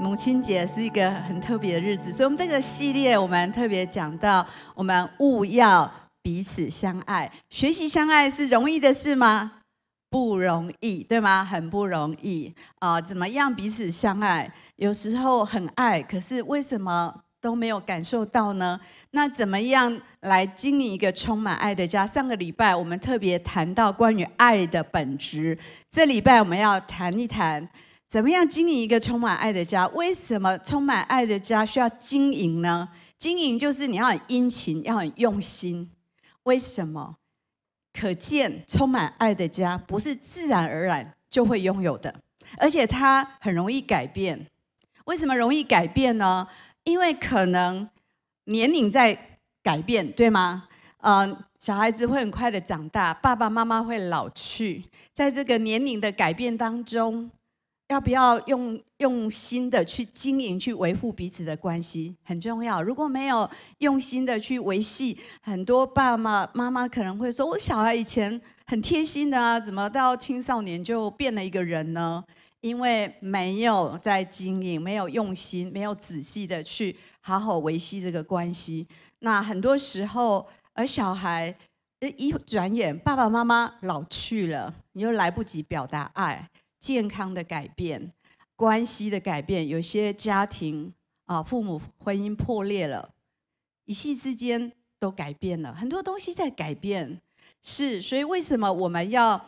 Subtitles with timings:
[0.00, 5.88] 母亲节是一个很特别的日子，所以，我们这个系列我们特别讲到，我们务要
[6.22, 7.30] 彼此相爱。
[7.50, 9.60] 学习相爱是容易的事吗？
[10.08, 11.44] 不容易，对吗？
[11.44, 14.50] 很不容易啊，怎么样彼此相爱？
[14.76, 18.80] 有时候很爱，可是为什么都没有感受到呢？
[19.10, 22.06] 那怎么样来经营一个充满爱的家？
[22.06, 25.58] 上个礼拜我们特别谈到关于爱的本质，
[25.90, 27.68] 这礼拜我们要谈一谈。
[28.10, 29.86] 怎么样经营一个充满爱的家？
[29.94, 32.88] 为什么充满爱的家需要经营呢？
[33.20, 35.88] 经营就是你要很殷勤，要很用心。
[36.42, 37.14] 为什么？
[37.92, 42.12] 可见充满爱的家不是自然而然就会拥有的，
[42.58, 44.44] 而且它很容易改变。
[45.04, 46.48] 为什么容易改变呢？
[46.82, 47.88] 因为可能
[48.46, 50.66] 年龄在改变，对吗？
[51.02, 57.30] 嗯、呃，小孩子会很快的长大，爸爸妈妈会老去，在这个年龄的改变当中。
[57.90, 62.80] 要不要用用心的去经营、去维护彼此的关系很重要。
[62.80, 72.22] 如果没有用心的去维系，很多爸爸妈妈可能会说：“我小孩以前很贴心的啊，怎么到青少年就变了一个人呢？”
[72.62, 78.86] 因为没有在经营，没有用心，没有仔细的去好好维系这个关系。
[79.18, 81.52] 那很多时候，而小孩
[82.16, 86.48] 一转眼，爸爸妈妈老去了，你又来不及表达爱。
[86.80, 88.10] 健康的改变，
[88.56, 90.92] 关系的改变，有些家庭
[91.26, 93.10] 啊，父母婚姻破裂了，
[93.84, 97.20] 一夕之间都改变了，很多东西在改变。
[97.62, 99.38] 是，所以为什么我们要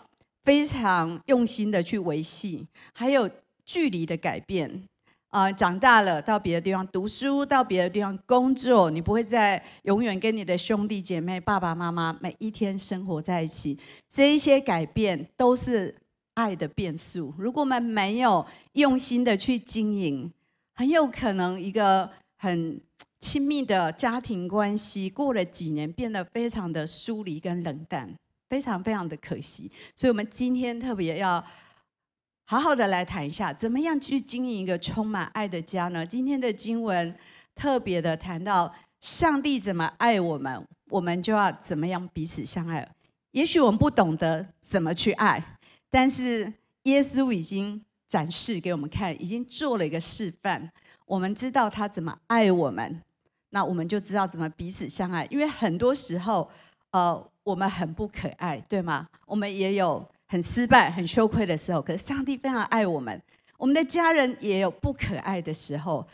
[0.45, 2.67] 非常用心的去维系？
[2.93, 3.29] 还有
[3.65, 4.87] 距离的改变
[5.29, 13.79] 啊，长大了到别的地方读书，到别的地方工作，你不会再永远跟你的兄弟姐妹、爸爸妈妈每一天生活在一起。
[14.11, 16.02] 这一些改变都是。
[16.35, 20.33] 爱的变数，如果我们没有用心的去经营，
[20.75, 22.81] 很有可能一个很
[23.21, 28.13] 亲密的家庭关系，过了几年变得非常的疏离跟冷淡，
[28.49, 29.71] 非常非常的可惜。
[29.95, 31.45] 所以，我们今天特别要
[32.47, 36.05] 好好的来谈一下，怎么样去经营一个充满爱的家呢？
[36.05, 37.15] 今天的经文
[37.55, 42.89] 特别的谈到，上帝怎么爱我们，我们就要怎么样彼此相爱。
[43.33, 45.52] 也许我们不懂得怎么去爱。
[45.93, 46.51] 但是
[46.85, 50.73] 耶稣已经展示给我们看，已经做了一个示范。
[51.05, 53.03] 我们知道他怎么爱我们，
[53.51, 55.27] 那我们就知道怎么彼此相爱。
[55.31, 56.51] 因为很多时候，
[56.93, 59.07] 呃，我们很不可爱，对吗？
[59.27, 61.83] 我们也有很失败、很羞愧的时候。
[61.83, 63.21] 可是上帝非常爱我们，
[63.59, 66.09] 我们的家人也有不可爱的时候，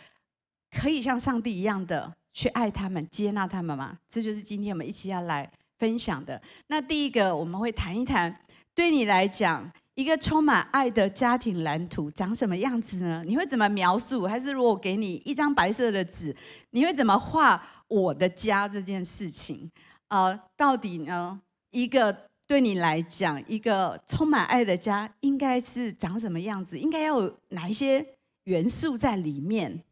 [0.73, 3.97] 可以像上帝一样的去爱他们、接纳他们吗？
[4.09, 6.43] 这就是今天我们一起要来分享的。
[6.67, 8.37] 那第一个，我们会谈一谈。
[8.79, 13.25] 对你来讲，一个充满爱的家庭蓝图长什么样子呢？
[13.27, 14.25] 你会怎么描述？
[14.25, 16.33] 还是如果给你一张白色的纸，
[16.71, 19.69] 你会怎么画我的家这件事情？
[20.11, 21.41] 呃，到底呢？
[21.73, 26.79] 一个对你来讲，一个充满爱的家应该是长什么样子？
[26.79, 28.07] 应该要有哪一些
[28.45, 29.83] 元素在里面？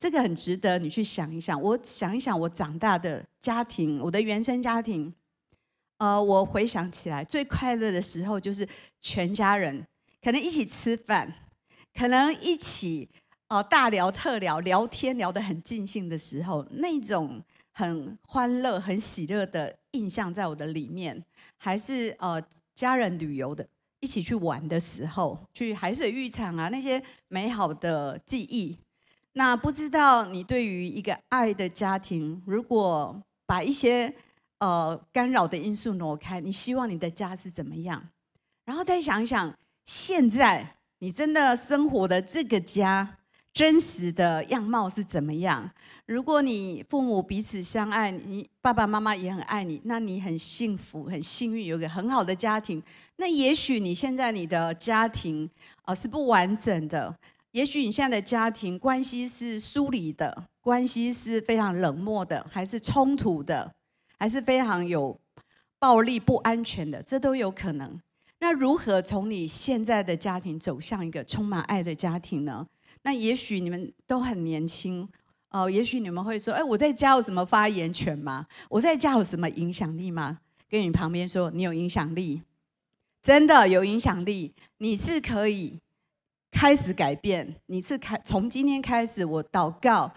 [0.00, 1.62] 这个很值得你去想一想。
[1.62, 5.14] 我想一想，我长大的家庭，我的原生家庭。
[6.02, 8.68] 呃，我回想起来，最快乐的时候就是
[9.00, 9.86] 全家人
[10.20, 11.32] 可能一起吃饭，
[11.94, 13.08] 可能一起
[13.46, 17.40] 呃大聊特聊，聊天聊得很尽兴的时候，那种
[17.70, 21.24] 很欢乐、很喜乐的印象在我的里面。
[21.56, 22.42] 还是呃
[22.74, 23.64] 家人旅游的，
[24.00, 28.76] 一起去玩的时候，去海水浴场啊，那些美好的记忆。
[29.34, 34.12] 那不知道你对于一个爱的家庭，如果把一些
[34.62, 38.00] 呃，干扰的因素挪开，你希望你的家是怎么样？
[38.64, 39.52] 然后再想一想，
[39.86, 43.18] 现在你真的生活的这个家
[43.52, 45.68] 真实的样貌是怎么样？
[46.06, 52.80] 如果你父母彼此相爱，你爸爸妈妈也很爱你，那你很幸福、很幸运，有个很好的家庭。
[53.16, 55.50] 那也许你现在你的家庭
[55.86, 57.12] 呃是不完整的，
[57.50, 63.74] 也许你现在的家庭关系是疏离的，关系是非常冷漠的，还是冲突的？
[64.22, 65.20] 还是非常有
[65.80, 68.00] 暴力、不安全的，这都有可能。
[68.38, 72.64] 那如何从你现在的家庭走向一个充满爱的家庭呢？
[73.02, 75.08] 那也许你们都很年轻
[75.50, 78.46] 哦，也许你们会说：“哎，我在家有什么发言权吗？
[78.70, 80.38] 我在家有什么影响力吗？”
[80.70, 82.42] 跟你旁边说：“你有影响力，
[83.24, 85.80] 真的有影响力，你是可以
[86.52, 87.56] 开始改变。
[87.66, 90.12] 你是开从今天开始，我祷告。”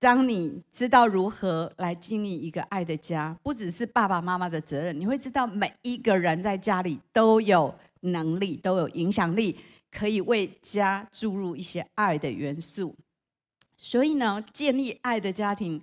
[0.00, 9.54] 当你知道如何来经营一个爱的家，不只是爸爸妈妈的责任，你会知道每一个人在家里都有能力，都有影响力，
[9.90, 12.96] 可以为家注入一些爱的元素。
[13.76, 15.82] 所以呢，建立爱的家庭，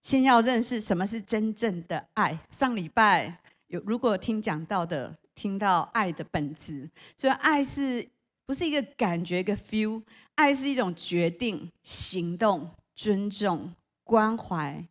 [0.00, 2.38] 先要认识什么是真正的爱。
[2.52, 8.08] 上礼拜有如果听讲到的，听到爱的本质，所以爱是
[8.46, 10.00] 不是一个感觉一个 feel？
[10.36, 13.72] 爱是一种决定、行动、尊重、
[14.02, 14.84] 关怀、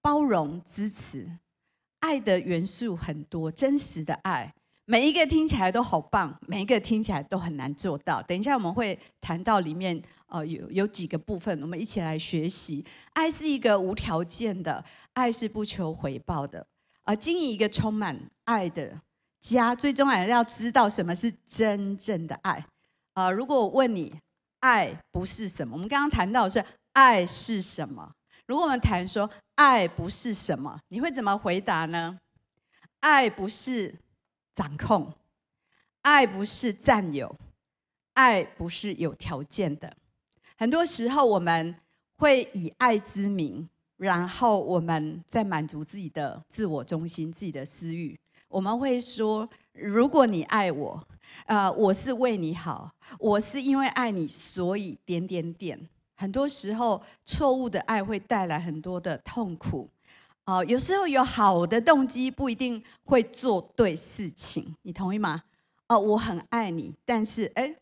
[0.00, 1.38] 包容、支持。
[2.00, 4.52] 爱的元素很多，真实的爱。
[4.86, 8.20] 每一个听起来都好棒，每一个听起来都很难做到。
[8.22, 12.84] 等一下我们会谈到里面，呃，有有几个部分，我们一起来学习。
[13.12, 16.66] 爱是一个无条件的，爱是不求回报的。
[17.04, 19.00] 而经营一个充满爱的
[19.40, 22.54] 家，最终还是要知道什么是真正的爱。
[23.14, 24.12] 啊、呃，如果我问你，
[24.60, 25.74] 爱不是什么？
[25.74, 28.14] 我们刚刚谈到的是爱是什么？
[28.46, 32.18] 如果我们谈说爱不是什么，你会怎么回答呢？
[33.00, 33.98] 爱不是。
[34.54, 35.10] 掌控，
[36.02, 37.34] 爱不是占有，
[38.12, 39.96] 爱不是有条件的。
[40.58, 41.74] 很多时候，我们
[42.18, 43.66] 会以爱之名，
[43.96, 48.20] 然后我们在满足自己的自我中心、自己的私欲。
[48.48, 51.08] 我们会说：“如果你爱我，
[51.46, 55.88] 呃，我是为你好，我是因为爱你，所以点点点。”
[56.22, 59.90] 很多时候，错误的爱会带来很多的痛苦。
[60.44, 65.42] 哦，有时候有好的动机，不一定会做对事情，你同意吗？
[65.88, 67.74] 哦，我很爱你，但是哎，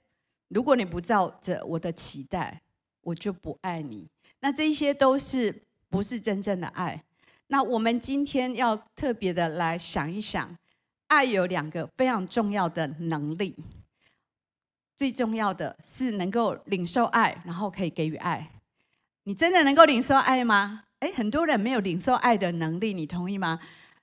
[0.49, 2.63] 如果你不照着我的期待，
[3.03, 4.09] 我就不爱你。
[4.41, 7.05] 那这些都是不是真正的爱？
[7.49, 10.57] 那我们今天要特别的来想一想，
[11.09, 13.55] 爱有两个非常重要的能力，
[15.01, 18.51] 最重要的是能够领受爱，然后可以给予爱。
[19.25, 20.83] 你真的能够领受爱吗？
[20.99, 23.59] 哎，很多人没有领受爱的能力，你同意吗？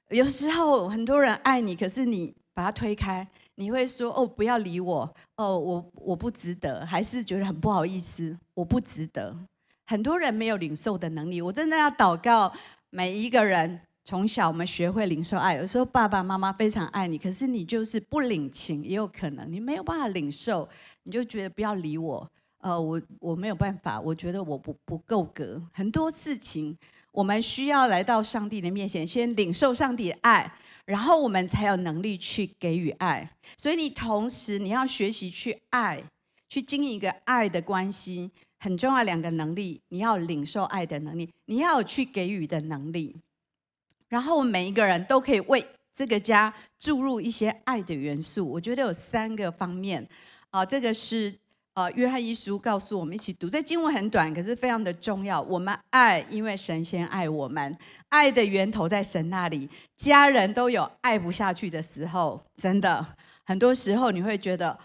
[0.10, 9.38] 有时候很多人爱你，可是你把他推开，你会说：“哦，不要理我，哦，我我不值得。”还是觉得很不好意思，我不值得。
[9.86, 12.52] 很多人没有领受的能力，我真的要祷告
[12.90, 15.56] 每一个人，从小我们学会领受爱。
[15.56, 20.66] 有时候爸爸妈妈非常爱你，可是你就是不领情，也有可能你没有办法领受，
[21.04, 22.32] 你就觉得不要理我。
[22.60, 25.62] 呃，我我没有办法，我觉得我不不够格。
[25.74, 26.78] 很多事情，
[27.12, 30.50] 我们需要来到上帝的面前，先领受上帝的爱，
[30.86, 33.30] 然后我们才有能力去给予爱。
[33.58, 36.02] 所以你同时你要学习去爱，
[36.48, 43.18] 去经营一个爱的关系，很重要两个能力，你要领受爱的能力，你要去给予的能力。
[44.10, 45.66] 然后我每一个人都可以为
[45.96, 48.50] 这个家注入一些爱的元素。
[48.50, 50.02] 我觉得有三个方面
[50.50, 51.34] 啊，呃，这个是。
[51.78, 55.40] 呃，约翰一书告诉我们一起读，这经文很短，可是非常的重要。
[55.44, 57.78] 我们爱，因为神先爱我们，
[58.10, 59.70] 爱的源头在神那里。
[59.96, 63.06] 家人都有爱不下去的时候，真的，
[63.46, 64.76] 很多时候你会觉得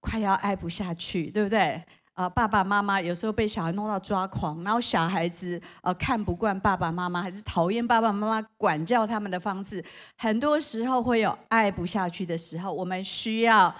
[0.00, 1.82] 快要爱不下去，对不对？
[2.14, 9.84] 呃，爸爸妈妈有时候被小孩弄到抓狂，然后小孩子呃看不惯爸爸妈妈，还是讨厌爸爸妈妈管教他们的方式，
[10.16, 13.74] 很多时候会有爱不下去的时候，我们需要。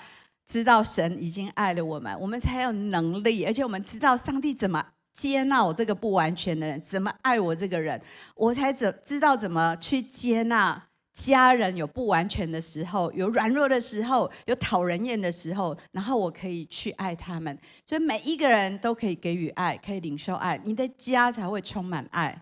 [0.44, 7.99] 知道神已经爱了我们，我们才有能力，而且我们知道上帝怎么接纳我这个不完全的人，怎么爱我这个人，
[8.35, 10.82] 我才怎知道怎么去接纳
[11.12, 17.56] 家人有不完全的时候，有软弱的时候，有讨人厌的时候，然后我可以去爱他们。
[17.85, 22.40] 所以每一个人都可以给予爱，可以领受爱，你的家才会充满爱。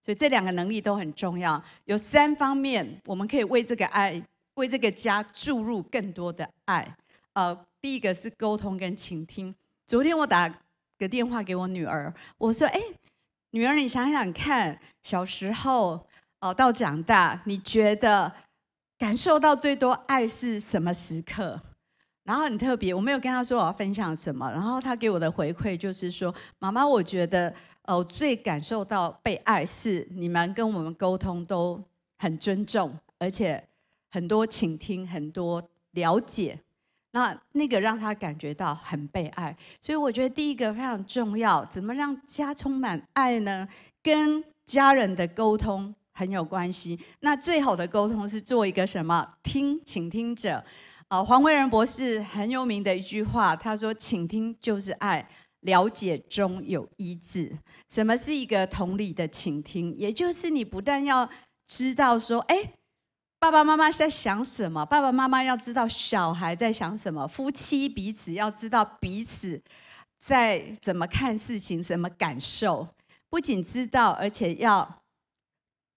[0.00, 1.62] 所以这两个能力都很重要。
[1.84, 4.22] 有三方面，我们可以为这个爱，
[4.54, 6.96] 为这个家注入更多的爱。
[7.34, 9.54] 呃，第一个是沟通跟倾听。
[9.86, 10.48] 昨天我打
[10.96, 12.80] 个电话给我女儿，我说：“哎，
[13.50, 16.07] 女儿，你想想看，小时候
[16.40, 18.32] 哦、到长大，你觉得
[18.96, 21.60] 感受到最多爱是什么时刻？”
[22.24, 27.52] 然后很特别，我没有跟他说我要分享什么，然后他给我的回馈就是说：“妈妈，我觉得
[27.82, 31.82] 呃最感受到被爱是你们跟我们沟通都
[32.18, 33.62] 很尊重，而且
[34.10, 36.58] 很多倾听，很多了解。”
[37.12, 43.66] 那那个让他感觉到很被爱，所以我觉得第一个非常重要，怎么让家充满爱呢？
[44.02, 46.98] 跟家人的沟通很有关系。
[47.20, 49.34] 那最好的沟通是做一个什么？
[49.44, 50.64] 听，倾听者。
[51.06, 55.26] 啊，黄维仁博士很有名的一句话，他说：“倾听就是爱，
[55.60, 57.56] 了解中有医治。”
[57.88, 59.96] 什么是一个同理的倾听？
[59.96, 61.30] 也就是你不但要
[61.68, 62.72] 知道说，哎。
[63.40, 64.84] 爸爸妈妈在想什么？
[64.84, 67.24] 爸爸妈妈要知道小孩在想什么。
[67.24, 69.62] 夫妻彼此要知道彼此
[70.18, 72.88] 在怎么看事情、什么感受。
[73.30, 75.02] 不仅知道，而且要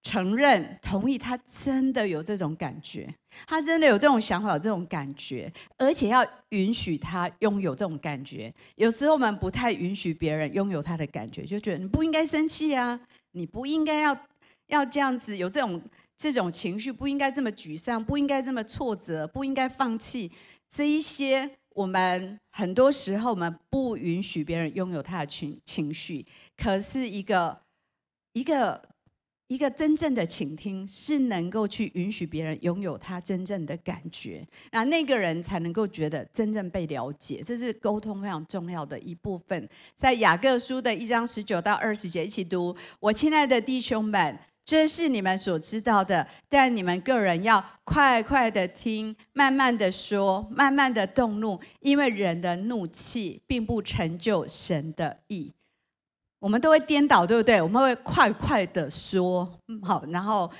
[0.03, 3.07] 承认、同意他真的有这种感觉，
[3.45, 8.51] 他真的有这种想法、有这种感觉，而且要允许他拥有这种感觉。
[8.77, 12.99] 有时候我们不太允许别人拥有他的感觉，就觉得你不应该生气啊，
[13.33, 14.17] 你不应该要
[14.67, 15.79] 要这样子有这种
[16.17, 20.31] 这种情绪，不应该这么沮丧，不应该这么挫折，不应该放弃。
[20.67, 26.25] 这一些我们很多时候我们不允许别人拥有他的情情绪，
[26.57, 27.61] 可是一个
[28.33, 28.89] 一个。
[29.51, 39.67] 一个真正的倾听是能够去允许别人拥有他真正的感觉，那那个人才能够觉得真正被了解，这是沟通非常重要的一部分。
[39.93, 55.51] 在雅各书的一章十九到二十节一起读：我亲爱的弟兄们，这是你们所知道的，但你们个人要快快的听，慢慢的说，慢慢的动怒，因为人的怒气并不成就神的义。
[56.41, 57.61] 我们都会颠倒，对不对？
[57.61, 59.47] 我们会快快的说，
[59.83, 60.51] 好，然后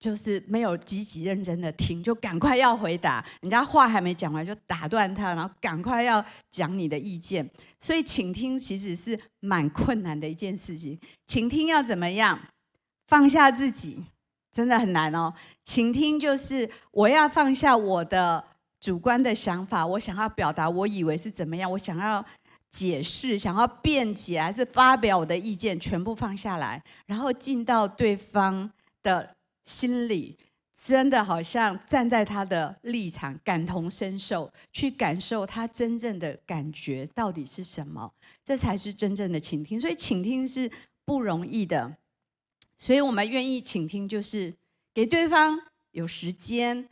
[0.00, 7.48] 就是没有积极认真的听，就赶快要回答，人家话还没讲完就打断他，然后赶快要讲你的意见。
[7.78, 10.98] 所以倾听其实是蛮困难的一件事情。
[11.28, 12.36] 倾听要怎么样？
[13.06, 14.04] 放下自己，
[14.52, 15.32] 真的很难哦。
[15.62, 18.44] 倾听就是我要放下我的
[18.80, 22.26] 主观的想法，我想要表达，我以为是怎么样，我想要。
[22.70, 28.70] 解释，想要辩解还是发表我的意见，全部放下来，然后进到对方
[29.02, 30.38] 的心里，
[30.82, 38.12] 真的好像站在他的立场，感同身受，去感受他真正的感觉到底是什么，
[38.44, 39.80] 这才是真正的倾听。
[39.80, 40.70] 所以倾听是
[41.04, 41.96] 不容易的，
[42.78, 44.54] 所以我们愿意倾听，就是
[44.94, 45.58] 给对方
[45.90, 46.88] 有时间。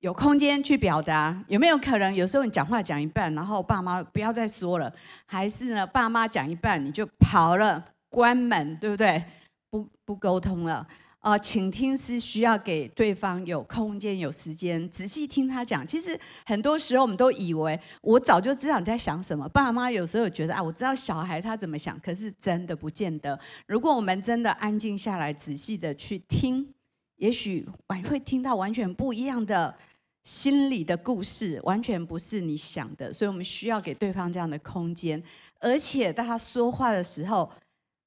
[0.00, 2.14] 有空间去表达，有没有可能？
[2.14, 4.92] 有时候你讲话讲一半，然后爸妈不要再说了，
[5.24, 5.86] 还是呢？
[5.86, 9.24] 爸妈讲一半你就跑了，关门，对不对？
[9.70, 10.86] 不不沟通了
[11.18, 11.32] 啊！
[11.32, 15.84] 呃，倾听是需要给对方有空间、有时间，仔细听他讲。
[15.84, 19.48] 其实很多时候我们都以为我早就知道你在想什么。
[19.48, 23.38] 爸妈有时候觉得啊，我知道小孩他怎么想，可是真的不见得。
[23.66, 26.72] 如果我们真的安静下来，仔细的去听，
[27.16, 27.68] 也许
[28.08, 29.76] 会听到完全不一样的。
[30.24, 35.22] 心里的故事完全不是你想的，所以我们需要给对方这样的空间，
[35.60, 37.48] 而且当他说话的时候，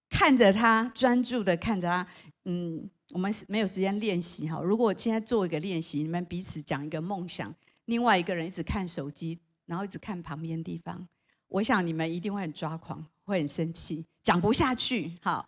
[0.10, 2.06] 看着他，专注的看着他。
[2.44, 4.60] 嗯，我们没有时间练习哈。
[4.62, 11.08] 如果我现在做一个练习，你们彼此讲一个梦想，另外一个人一直看手机，然后一直看旁边地方，
[11.48, 15.14] 我想你们一定会很抓狂，会很生气，讲不下去。
[15.22, 15.48] 好，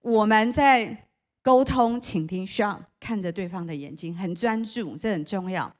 [0.00, 1.08] 我们在
[1.42, 5.72] 沟通、倾听，需要看着对方的眼睛，很专注，这很重要。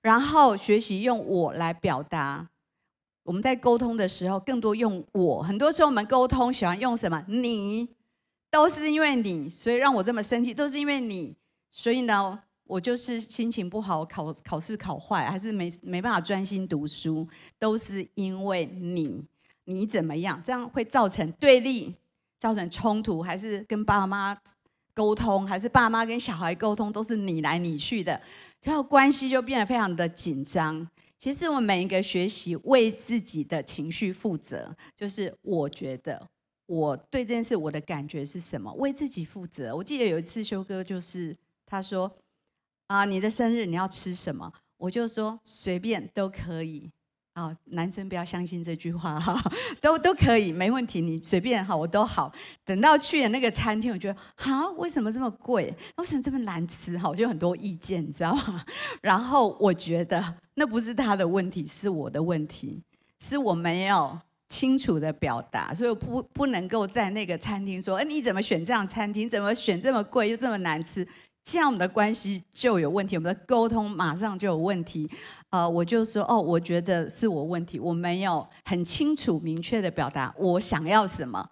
[0.00, 2.48] 然后学习用我来表达。
[3.22, 5.42] 我们在沟通的时候，更多用我。
[5.42, 7.22] 很多时候我们沟通喜欢用什么？
[7.28, 7.86] 你
[8.50, 11.36] 都是因为你，所以让我这么生气，都是因为你。
[11.70, 19.22] 所以呢，我就是心情不好，考考试考坏，还是没没办法专心读书，都是因为你。
[19.64, 20.40] 你怎么样？
[20.42, 21.94] 这样会造成对立，
[22.38, 24.34] 造成冲突，还是跟爸妈
[25.00, 28.20] 沟通，还是爸妈跟小孩沟通，都是你来你去的。
[28.60, 30.86] 最后关系就变得非常的紧张。
[31.18, 36.28] 其实我们每一个学习为自己的情绪负责，就是我觉得
[36.66, 39.74] 我对这件事我的感觉是什么，为自己负责。
[39.74, 42.14] 我记得有一次修哥就是他说
[42.88, 44.52] 啊，你的生日你要吃什么？
[44.76, 46.90] 我就说随便都可以。
[47.40, 49.34] 哦，男生不要相信这句话哈，
[49.80, 52.30] 都都可以，没问题，你随便哈，我都好。
[52.66, 55.74] 等到去了那个餐厅，我觉得啊，为什么这么贵？
[55.96, 56.98] 为什么这么难吃？
[56.98, 58.62] 哈，我就很多意见，你知道吗？
[59.00, 60.22] 然后我觉得
[60.54, 62.82] 那不是他的问题，是我的问题，
[63.20, 64.18] 是我没有
[64.48, 69.26] 清楚的表达，所以我不不能够在那个餐厅说，哎，你怎么选这样餐厅？
[69.26, 71.06] 怎么选这么贵又这么难吃？
[71.42, 75.10] 这样我们的关系就有问题，我们的沟通马上就有问题。
[75.50, 81.44] 呃，我就说，哦，我觉得是我问题，我没有很清楚明确的表达我想要什么，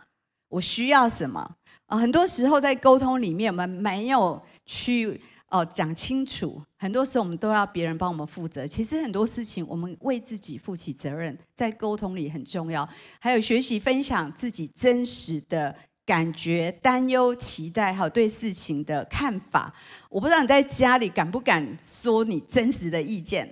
[0.48, 1.40] 我需要什么。
[1.86, 6.62] 啊、呃，很多时候在沟通里面，我们没有去哦、讲清楚。
[6.76, 8.66] 很多时候我们都要别人帮我们负责。
[8.66, 12.88] 其实很多事情我们为自己负起责任，在沟通里很重要。
[13.18, 15.74] 还有学习分享自己真实的。
[16.08, 19.70] 感觉、担忧、期待，还有对事情的看法，
[20.08, 23.46] 我不知道你在家里敢不敢说你真实的意见？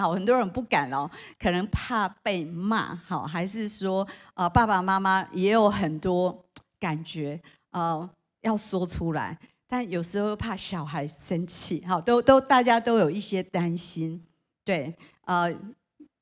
[0.00, 6.44] 好，很多人不敢哦，可能怕被骂，好，还是说，呃，爸爸妈妈也有很多
[6.78, 7.40] 感觉，
[7.72, 8.08] 呃，
[8.40, 9.38] 要说出来，
[9.68, 14.24] 但有时候怕小孩生气，好，都都大家都有一些担心，
[14.64, 15.54] 对，呃，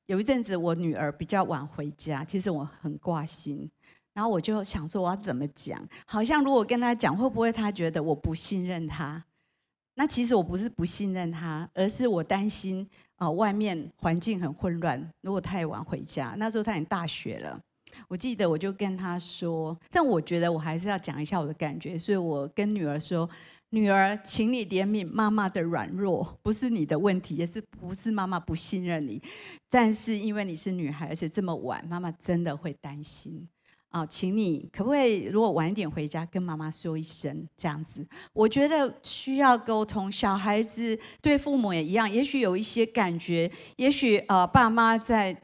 [0.07, 3.69] 有一阵子我女儿比较晚回家，其实我很挂心。
[4.11, 5.79] 然后我就想说，我要怎么讲？
[6.05, 9.23] 好像如果跟他讲，会不会他觉得我不信任他？
[9.93, 12.85] 那其实我不是不信任他，而是我担心
[13.19, 14.99] 啊、外面环境很混乱。
[15.21, 17.59] 如果太晚回家，那时候他已经大学了。
[18.07, 23.29] 我记得我就跟他说，但我觉得我还是要讲一下我的感觉，所以我跟女儿说
[23.71, 29.21] ：“女儿，请你怜悯妈妈的软弱，不是你的问题，也是不是妈妈不信任你，
[29.69, 33.47] 但是因为你是女孩，而且这么晚，妈妈真的会担心。”
[33.89, 38.05] 啊，请你可不可以，如果晚一点回家，跟妈妈说一声这样子？
[38.33, 40.11] 我觉得需要沟通。
[40.11, 45.35] 小孩子对父母也一样，也许有一些感觉，也许呃，爸妈在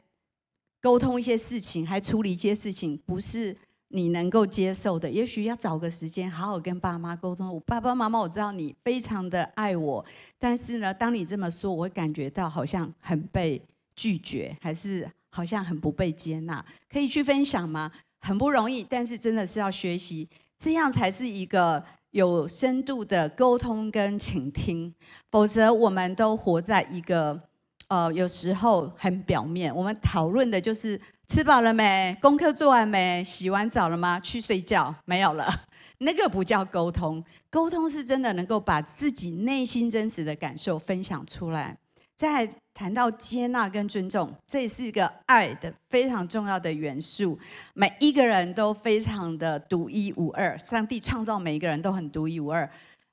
[0.80, 3.56] 沟通一些事情，还处理一些事情，不是
[3.88, 5.10] 你能够接受的。
[5.10, 7.60] 也许要找个时间，好好跟爸妈沟通。
[7.66, 10.04] 爸爸妈妈，我知道你非常的爱我，
[10.38, 13.60] 但是呢，当你这么说，我会感觉到好像很被
[13.96, 16.64] 拒绝，还是好像很不被接纳。
[16.88, 17.90] 可以去分享吗？
[18.26, 20.28] 很不容易，但是真的是要学习，
[20.58, 21.80] 这样才是一个
[22.10, 24.92] 有深度的沟通跟倾听。
[25.30, 27.40] 否则，我们都活在一个
[27.86, 29.72] 呃，有时候很表面。
[29.72, 34.18] 我们讨论的就是吃饱了没，功课做完没，洗完澡了吗？
[34.18, 35.66] 去睡觉没有了，
[35.98, 37.22] 那个不叫沟通。
[37.48, 41.78] 沟通是真的能够把自己内心真实的感受分享出来。
[42.16, 47.38] 再谈到接纳跟尊重，这也是一个爱的非常重要的元素。
[47.74, 52.68] 每一个人都非常的独一无二，上帝创造每一个人都很独一无二。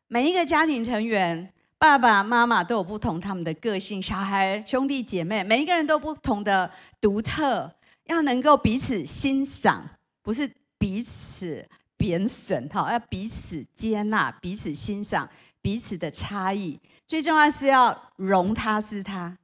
[0.08, 7.70] 每一个家庭成员，爸爸妈妈都有不同他们的个性，小孩兄弟姐妹，每一个人都不同的独特，
[8.06, 9.86] 要能够彼此欣赏，
[10.22, 11.68] 不是彼此
[11.98, 15.30] 贬损，哈，要彼此接纳，彼此欣赏。
[15.62, 19.38] 彼此的差异，最重要是要容他是他，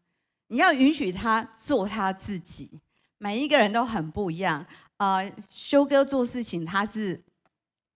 [0.47, 2.79] 你要允许他做他自己。
[3.17, 4.65] 每一个人都很不一样。
[4.97, 7.21] 呃，修哥做事情，他是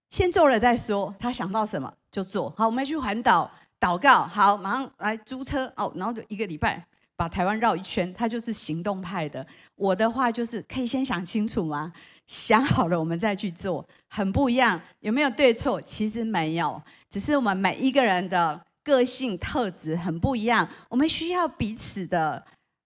[0.10, 2.54] 先做了再说，他想到什么就做。
[2.58, 8.14] 好，我们去环岛祷告，好，马上来租车哦，然后就一个礼拜把台湾绕一圈。
[8.14, 9.46] 他就是行动派的。
[9.76, 11.92] 我的话就是可以先想清楚吗？
[12.28, 14.80] 想好了我们再去做，很不一样。
[15.00, 15.82] 有没有对错？
[15.82, 16.82] 其实没有。
[17.10, 22.46] 只是我们每一个人的个性特质很不一样，我们需要彼此的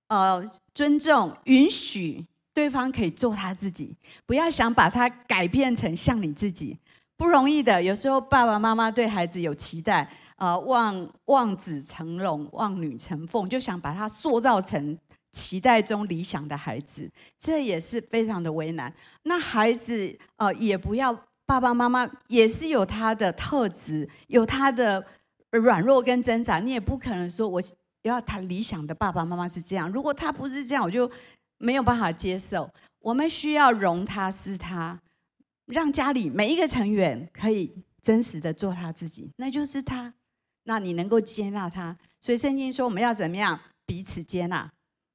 [0.09, 6.77] 呃尊重，允许对方可以做他自己，不要想把他改变成像你自己，
[7.17, 7.81] 不容易的。
[7.81, 14.97] 有时候爸爸妈妈对孩子有期待，呃，望望子成龙，望女成凤，就想把他塑造成
[15.31, 18.93] 期待中理想的孩子，这也是非常的为难。
[19.23, 21.17] 那孩子呃也不要。
[21.47, 25.01] 爸爸妈妈也是有他的特质，有他的
[25.51, 26.59] 软弱跟挣扎。
[26.59, 27.61] 你也不可能说我
[28.03, 29.91] 要他理想的爸爸妈妈是这样。
[29.91, 31.09] 如果他不是这样，我就
[31.57, 32.69] 没有办法接受。
[32.99, 34.99] 我们需要容他是他，
[35.65, 40.13] 让家里每一个成员可以真实的做他自己，那就是他。
[40.63, 41.97] 那你能够接纳他。
[42.19, 44.69] 所以圣经说我们要怎么样彼此接纳？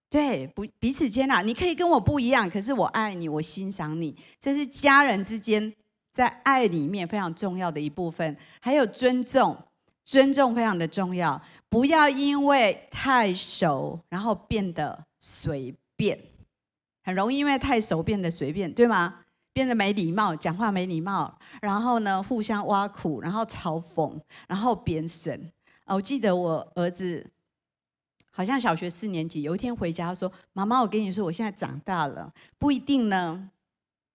[0.09, 1.43] 对，不彼此接纳。
[1.43, 5.73] 你可以跟我不一样，可是我爱你，我欣赏你，这是家人之间。
[6.13, 9.57] 在爱里面非常重要的一部分，还有尊重，
[10.05, 11.41] 尊重非常的重要。
[11.69, 16.19] 不要因为太熟，然后变得随便，
[17.03, 19.21] 很容易因为太熟变得随便，对吗？
[19.55, 25.53] 变得没礼貌，讲话没礼貌，然后呢，互相挖苦，然后嘲讽，然后贬损。
[25.85, 27.31] 啊我记得我儿子
[28.31, 33.51] 好像小学四年级，有一天回家说：“妈妈，我跟你说，我现在长大了，不一定呢。”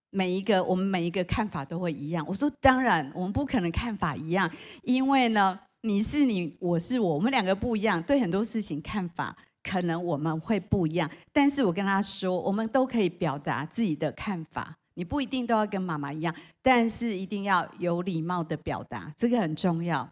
[0.10, 2.26] 每一个我们每一个看法都会一样。
[2.28, 4.50] 我说当然，我们不可能看法一样，
[4.84, 11.10] 因为呢，你是你，我是我，我们两个不一样，对很多事情看法可能我们会不一样。
[11.32, 20.10] 但是我跟他说，我们都可以表达自己的看法，你不一定都要跟妈妈一样，但是一定要有礼貌的表达，这个很重要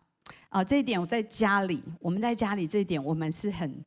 [0.49, 0.63] 啊。
[0.63, 3.83] 这一点我在家里，我们在家里这一点我们是很。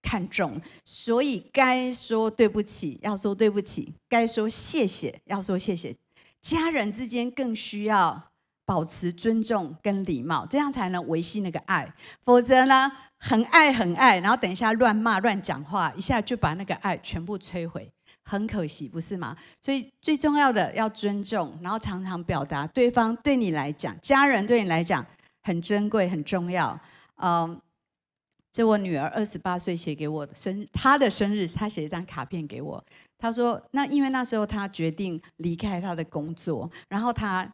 [0.00, 5.94] 看重，所以该说对不起要说对不起，该说谢谢要说谢谢。
[6.40, 8.27] 家人之间更需要
[8.68, 11.90] 保持尊重跟礼貌，这样才能维系那个爱。
[12.22, 17.90] 否则呢，很爱很爱，然后等一下乱骂乱讲话，一下就把那个爱全部摧毁，
[18.24, 19.34] 很可惜，不是吗？
[19.62, 25.02] 所以最重要的要尊重，然后常常表达对方对你来讲，家人对你来讲
[25.44, 26.78] 很珍贵很重要。
[27.22, 27.58] 嗯。
[28.50, 32.82] 这我女儿二十八岁写给我的生，她的生日，她写一张卡片给我。
[33.18, 37.46] 她说：“那因为那时候她决定离开她的工作，然后她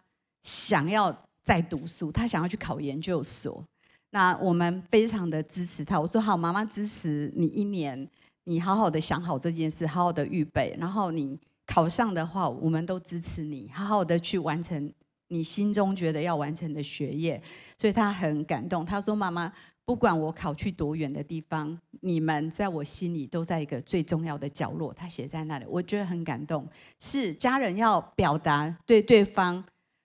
[0.45, 3.65] 想要再读书，他想要去考研究所。
[4.11, 5.99] 那我们非常的支持他。
[5.99, 8.09] 我说好，妈妈支持你一年，
[8.45, 10.77] 你好好的想好这件事，好好的预备。
[10.79, 14.93] 然后你考上的话，我们都支持你，好好的去完成
[15.27, 17.43] 你心中觉得要完成的学业。
[17.77, 18.87] 所以他很感动。
[18.87, 19.53] 他说：妈妈。”
[19.87, 24.95] 不管我考去多远的地方，你们在我心里都在一个最重要的角落。
[24.95, 26.67] 他写在那里，我觉得很感动。
[27.01, 29.63] 是家人要表达对对方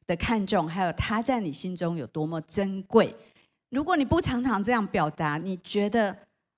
[0.10, 3.15] 的看重，还有他在你心中有多么珍贵。
[3.69, 6.17] 如果你不常常这样表达，你觉得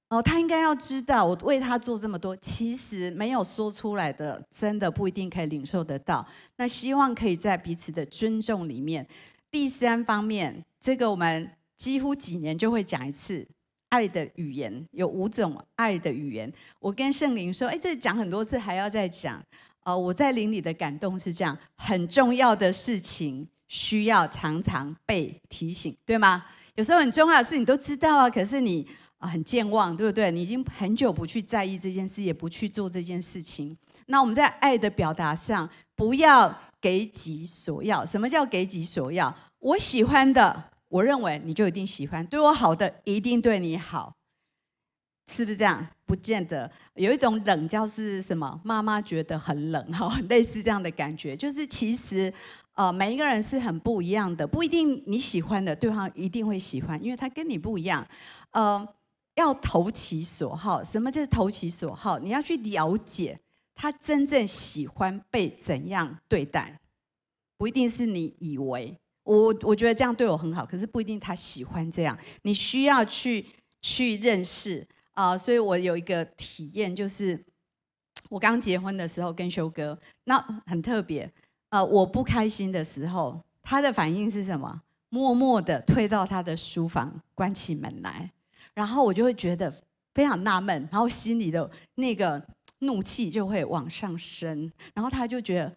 [0.09, 6.25] 哦，他应该要知道我为他做这么多，其实没有说出来的，真的不一定可以领受得到。
[6.55, 9.05] 那希望可以在彼此的尊重里面。
[9.51, 11.51] 第三方面，这个我们。
[11.81, 13.43] 几乎几年就会讲一次
[13.89, 16.53] 爱的语言，有五种爱的语言。
[16.79, 19.43] 我跟圣灵说：“哎，这讲很多次还要再讲。”
[19.83, 26.45] 呃，我在灵里的感动是这样：很重要的事情需要常常被提醒，对吗？
[26.75, 30.31] 有时候很重要的事你都知道啊，可是你啊很健忘，对不对？
[30.31, 33.77] 你已经很久不去在意这件事，也不去做这件事情。
[34.07, 38.05] 那我们在爱的表达上，不要给己所要。
[38.05, 39.35] 什么叫给己所要？
[39.59, 40.71] 我喜欢的。
[40.89, 44.13] 我认为你就一定喜欢，对我好的一定对你好，
[45.31, 45.85] 是不是这样？
[46.05, 46.69] 不见得。
[46.95, 48.59] 有一种冷叫是什么？
[48.63, 51.35] 妈妈觉得很冷，哈， 类似这样的感觉。
[51.35, 52.31] 就是其实，
[52.73, 58.05] 呃，每一个人是很不一样的，不一定你喜欢的对方一定会喜欢，因为他跟你不一样。
[58.51, 58.85] 呃，
[59.35, 62.19] 要投其所好，什么叫投其所好？
[62.19, 63.39] 你要去了解
[63.73, 66.77] 他真正喜欢被怎样对待，
[67.57, 68.97] 不一定是你以为。
[69.23, 72.17] 我我觉得这样对我很好，可是不一定他喜欢这样。
[72.41, 73.45] 你需要去
[73.81, 77.43] 去认识啊、所以我有一个体验，就是
[78.30, 81.32] 我刚结婚的时候跟修哥，那很特别。
[81.69, 84.82] 呃，我不开心的时候，他的反应是什么？
[85.10, 88.32] 默默的退到他的书房，关起门来，
[88.74, 89.74] 然后我就会觉得
[90.13, 92.41] 非常纳闷，然后心里的那个
[92.80, 95.76] 怒气就会往上升，然后他就觉得。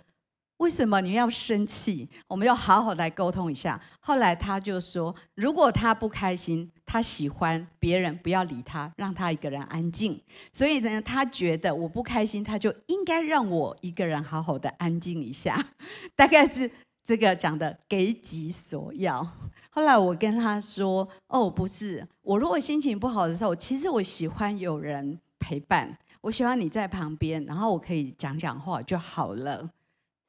[0.59, 2.09] 为什么你要生气？
[2.29, 3.79] 我们要好好来沟通一下。
[3.99, 10.21] 后来他就说，如果他不开心，他喜欢别人不要理他，让他一个人安静。
[10.53, 15.65] 所以呢，他觉得我不开心，他就应该让我一个人好好的安静一下。
[16.15, 16.71] 大概是
[17.05, 19.27] 这个讲的给己所要。
[19.71, 29.71] 后来我跟他说，哦，不是，我如果心情不好的时候，其实我喜欢有人陪伴，我喜欢你在旁边，然后我可以讲讲话就好了。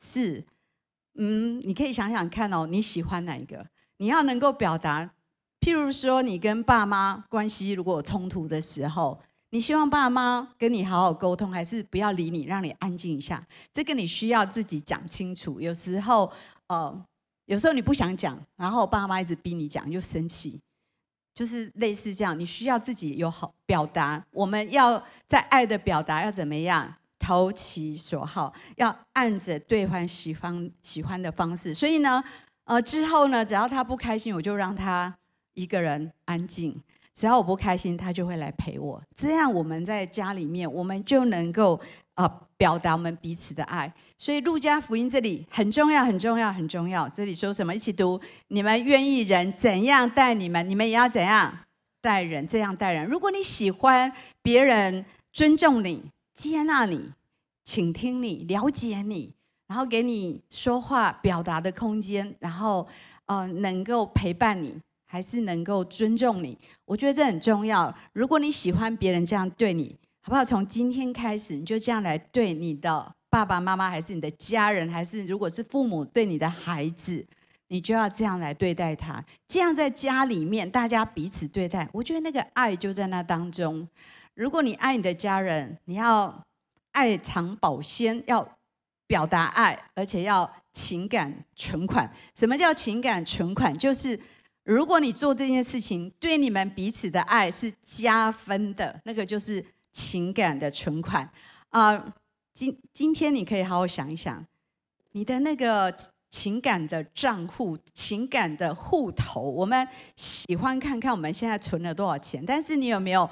[0.02, 0.44] 是，
[1.16, 3.68] 嗯，你可以想想看哦，你喜欢哪一个？
[3.98, 5.12] 你要能够表达，
[5.66, 13.44] 譬如说，你跟爸妈关系如果有冲突的时候，你希望爸妈跟你好好沟通，还是不要理你，让你安静一下？
[13.74, 15.60] 这个你需要自己讲清楚。
[15.60, 16.32] 有时候，
[16.68, 17.04] 呃，
[17.48, 20.62] 有时候你不想讲，然后爸妈一直逼你讲，又生气，
[21.34, 22.40] 就是类似这样。
[22.40, 24.24] 你需要自己有好表达。
[24.30, 26.94] 我们要在爱的表达要怎么样？
[27.18, 31.74] 投其所好，要按着对方喜欢喜欢的方式。
[31.74, 32.24] 所以呢，
[32.66, 35.12] 呃，之后呢，只要他不开心，我就让他
[35.56, 36.80] 一个人安静。
[37.16, 39.02] 只要我不开心，他就会来陪我。
[39.16, 41.80] 这样我们在家里面，我们就能够
[42.14, 43.92] 呃表达我们彼此的爱。
[44.18, 47.10] 所以路加福音这里很重要，很重要，很重要。
[47.10, 47.74] 这里说什么？
[47.74, 51.58] 一起读：你们愿意人怎样待你们，你们也要怎样
[52.02, 52.48] 待人。
[52.48, 53.08] 这样待人。
[53.08, 54.12] 如果你喜欢
[54.44, 56.12] 别人尊重你。
[56.36, 57.14] 接纳你，
[57.64, 59.34] 倾听你，了解你，
[59.68, 62.86] 然后给你说话表达的空间，然后
[63.28, 67.94] 呃，能够陪伴你，还是能够尊重你，我觉得这很重要。
[68.14, 70.44] 如果你喜欢别人这样对你，好不好？
[70.44, 77.26] 从今天开始，你就这样来对你的爸爸妈妈，还是你的家人，还是如果是父母对你的孩子，
[77.68, 79.24] 你就要这样来对待他。
[79.48, 83.88] 这样在家里面，大家彼此对待，我觉得那个爱就在那当中。
[84.34, 86.44] 如果你爱你的家人，你要
[86.92, 88.58] 爱常保鲜，要
[89.08, 92.12] 表达爱，而且要情感存款。
[92.34, 93.78] 什么叫情感存款？
[93.78, 94.20] 就是
[94.66, 101.30] 如果你做这件事情，对你们彼此的爱是加分的，那个就是情感的存款
[101.70, 102.14] 啊、
[102.54, 104.46] 今今天你可以好好想一想，
[105.12, 105.96] 你的那个
[106.30, 113.30] 情感的账户、情感的户头，我们喜欢看看我们现在存了多少钱，但是你有没有？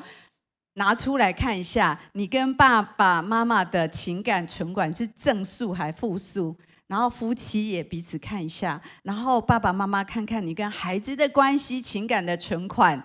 [0.75, 6.57] 拿出来看一下，你跟爸爸妈妈的情感存款是正数还负数？
[6.87, 12.97] 然后夫妻也彼此看一下，然后爸爸妈妈看看你跟孩子的关系，情感的存款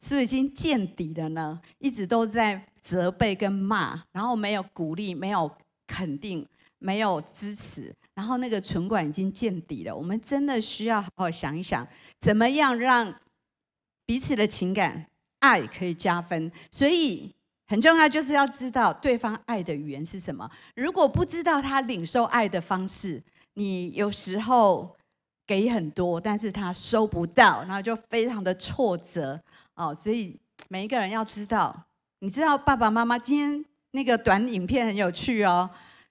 [0.00, 1.60] 是不是已经见底了呢？
[1.78, 5.50] 一直都在责备跟骂，然后没有鼓励，没有
[5.86, 6.46] 肯定，
[6.78, 9.94] 没有支持，然后那个存款已经见底了。
[9.94, 11.86] 我们真的需要好好想一想，
[12.20, 13.14] 怎么样让
[14.04, 15.06] 彼此的情感。
[15.38, 17.30] 爱可以加分，所以
[17.68, 20.48] 很重要，就是要知道对方爱的语言是什么。
[20.74, 23.20] 如果不知道他领受爱的方式，
[23.54, 24.96] 你有时候
[25.46, 29.40] 给很多，但是他收不到，然后就非常的挫折
[29.74, 29.94] 哦。
[29.94, 31.74] 所以每一个人要知道，
[32.20, 35.68] 你知道爸爸妈妈今天那个短影片很有趣哦。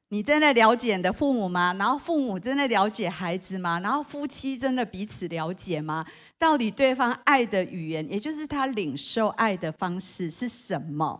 [0.10, 1.76] 你真的了解你的父母吗？
[1.80, 3.80] 然后父母真的了解孩子吗？
[3.80, 6.06] 然后夫妻真的彼此了解吗？
[6.38, 11.20] 到底对方爱的语言，也就是他领受爱的方式是什么？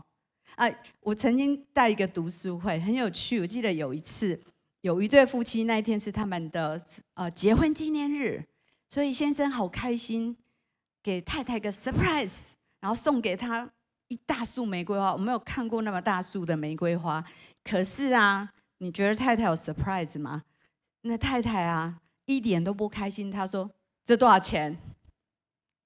[0.56, 0.70] 啊，
[1.02, 3.40] 我曾经带一个读书会，很有趣。
[3.40, 4.42] 我记得有一次，
[4.82, 6.82] 有一对夫妻，那一天是他们的
[7.16, 8.44] 呃结婚纪念日，
[8.88, 10.38] 所以先生好开心，
[11.04, 13.70] 给太太个 surprise，然后送给他
[14.08, 15.12] 一大束玫瑰花。
[15.12, 17.24] 我没有看过那么大束的玫瑰花，
[17.64, 20.44] 可是啊，你觉得太太有 surprise 吗？
[21.02, 23.30] 那太太啊，一点都不开心。
[23.30, 23.70] 她说
[24.06, 24.78] ：“这多少钱？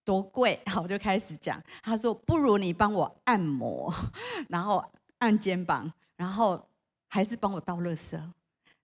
[0.09, 1.61] 多贵？” 好，我就开始讲。
[1.83, 3.93] 他说：“不如你帮我按摩，
[4.49, 4.83] 然后
[5.19, 6.59] 按肩膀，然后
[7.07, 8.19] 还是帮我倒垃圾。”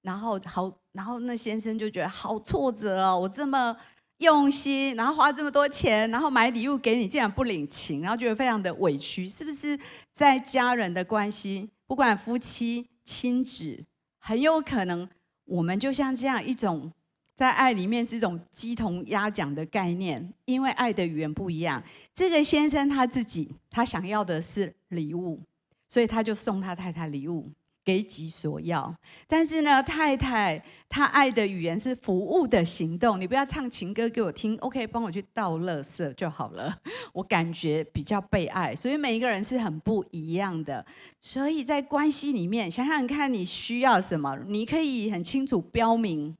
[0.03, 3.75] 然后好，然后那先生就觉得好挫折哦，我这么
[4.19, 9.79] 用心，然后花这么多钱，然后买礼物给你，竟然不领情，然后觉得非常的委屈，是不是？
[10.13, 13.83] 在家人的关系，不管夫妻、亲子。
[14.19, 15.07] 很有可能，
[15.45, 16.91] 我们就像这样一种，
[17.35, 21.83] 在爱里面是一种鸡同鸭讲的概念，因为爱的语言不一样。
[22.13, 25.39] 这个先生他自己，他想要的是礼物，
[25.87, 27.51] 所以他就送他太太礼物。
[27.85, 28.91] 给己所要，
[29.27, 33.21] 但是呢，太太她爱的语言是服务的行动。
[33.21, 36.75] 你不要唱情歌给我听，OK，帮我去倒垃圾就好了。
[37.13, 40.83] 我感觉比较被爱，所以每一个人是很不一样的。
[41.21, 46.35] 所以在关系里面，想想看你需要什么，你可以很清楚标明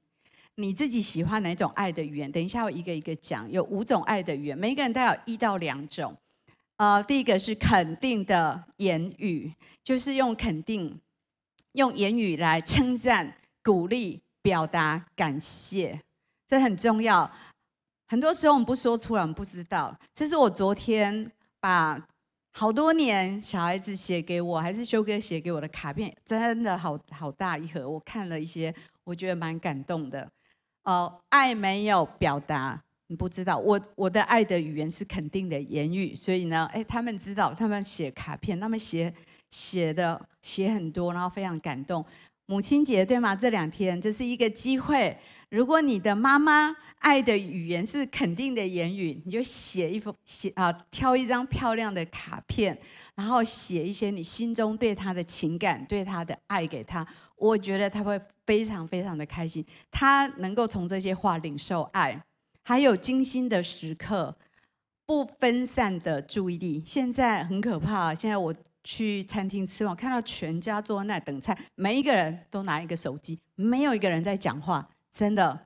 [0.56, 2.32] 你自己喜欢哪种爱的语言。
[2.32, 6.16] 等一下我一个一个讲，有五种爱的语言，每一个人都有一到两种。
[6.78, 11.00] 呃，第一个是肯定的言语，就是用肯定。
[11.74, 16.00] 用言语来称赞、鼓励、表达感谢，
[16.48, 17.30] 这很重要。
[18.08, 19.94] 很多时候我们不说出来，我们不知道。
[20.14, 22.02] 这是我昨天把
[22.54, 27.90] 好多年小孩子写给我，还是修哥写给我的卡片，真的好好大一盒。
[27.90, 30.26] 我看了一些，我觉得蛮感动的。
[30.86, 33.60] 哦，爱没有表达，你不知道。
[33.60, 39.14] 我我的爱的语言是肯定的言语，所以呢，哎，他们知道，他们写卡片，他们写。
[39.52, 42.04] 写的写很多，然后非常感动。
[42.48, 43.34] 母亲节对吗？
[43.34, 45.18] 这两天这是一个机会。
[45.50, 52.78] 如果你的妈妈爱的语言是肯定的言语，你就写一封写啊，挑一张漂亮的卡片，
[53.16, 57.08] 然后写一些你心中对她的情感、对她的爱给她。
[57.38, 62.24] 我觉得她会非常非常的开心，他能够从这些话领受爱，
[62.64, 64.38] 还有精心的时刻，
[65.06, 66.84] 不分散的注意力。
[66.86, 68.54] 现在很可怕，现在我。
[68.88, 75.60] 去餐厅吃饭，看到全家坐在那等菜，每一个人都拿一个手机，没有一个人在讲话，真的。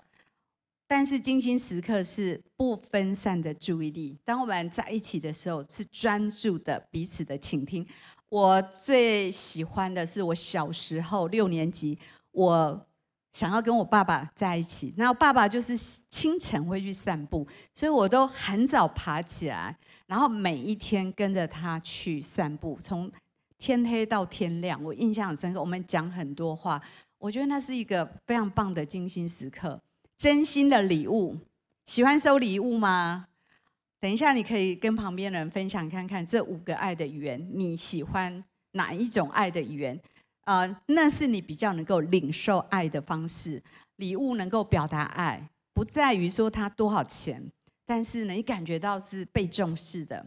[0.87, 7.85] 但是精心时刻是不分散的注意力，当我们在一起的时候，是专注的彼此的倾听。
[8.29, 11.99] 我最喜欢的是我小时候六年级，
[12.39, 12.87] 我
[13.33, 15.75] 想要跟我爸爸在一起，然后爸爸就是
[16.09, 19.75] 清晨会去散步，所以我都很早爬起来。
[20.07, 23.11] 然后每一天跟着他去散步，从
[23.57, 25.59] 天黑到天亮，我印象很深刻。
[25.59, 26.81] 我们讲很多话，
[27.17, 29.79] 我觉得那是一个非常棒的精心时刻。
[30.15, 31.37] 真心的礼物，
[31.85, 33.27] 喜欢收礼物吗？
[33.99, 39.99] 等一下你可以跟旁边的人分享看看，这五个爱的语言，你喜欢哪一种爱的语言？
[40.49, 43.61] 呃，那是你比较能够领受爱的方式。
[43.97, 47.51] 礼物能够表达爱，不在于说它多少钱。
[47.85, 50.25] 但是呢，你感觉到是被重视的。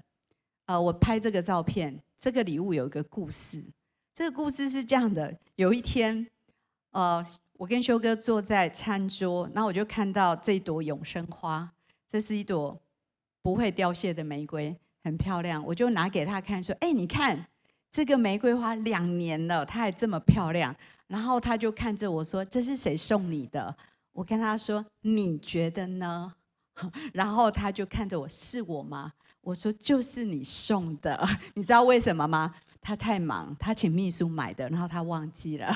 [0.67, 3.65] 呃，我拍这个照片，这个礼物有一个故事。
[4.15, 6.25] 这个故事是这样的：有一天，
[6.93, 11.69] 呃，我跟修哥坐在餐桌，然后我就看到这朵永生花，
[12.09, 12.81] 这是一朵
[13.43, 15.67] 不会凋谢的玫瑰，很漂亮。
[15.67, 17.49] 我就拿给他看，说：“哎，你看
[17.93, 20.75] 这个玫瑰花两年了，它还这么漂亮。”
[21.07, 23.77] 然后他就看着我说：“这是谁送你的？”
[24.13, 26.33] 我跟他说：“你觉得呢？”
[27.13, 29.13] 然后他就看着我，是我吗？
[29.43, 32.55] 我说就是你送的， 你知道为什么吗？
[32.81, 35.71] 他太忙，他请秘书买的，然后他忘记了，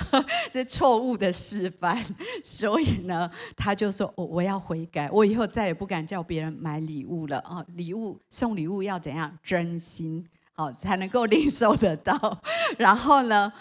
[0.52, 2.04] 这错误的示范。
[2.44, 7.64] 所以呢，他就说：“我我要悔改，我以后再也不敢叫别人买礼物了啊！
[7.74, 9.36] 礼物送礼物要怎样？
[9.42, 12.42] 真心好才能够领受得到。
[12.78, 13.52] 然后呢，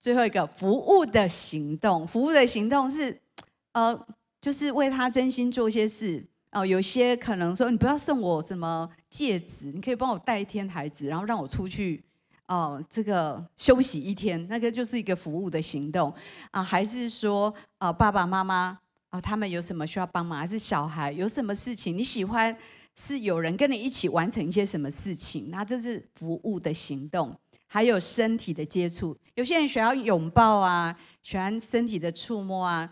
[0.00, 3.20] 最后一个服务的行动，服务的行动是
[3.72, 4.06] 呃，
[4.40, 12.02] 就是为他真心做些事。”哦，有些可能说，你不要送我什么戒指，你可以帮我带一天孩子，然后让我出去
[12.46, 16.10] 哦，这个休息一天，那个就是一个服务的行动
[16.52, 16.62] 啊。
[16.62, 18.78] 还是说啊，爸爸妈妈
[19.10, 22.56] 啊，他们有什么需要帮忙，还是小孩有什么事情你喜欢，
[22.96, 27.38] 是有人跟你一起完成一些什么事情，那这是服务的行动。
[27.68, 32.88] 还有身体的接触，有些人喜欢拥抱啊，喜欢身体的触摸啊，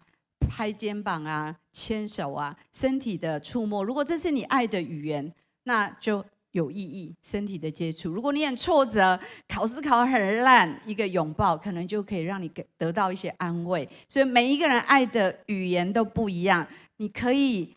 [0.48, 3.84] 拍肩膀啊，牵手啊，身体的触摸。
[3.84, 7.14] 如果这是你爱的语言，那就有意义。
[7.22, 13.88] 身体的接触，如果你很挫折，考试考很烂，一个拥抱可能就可以让你得到一些安慰。
[14.08, 17.74] 所以每一个人爱的语言都不一样，你可以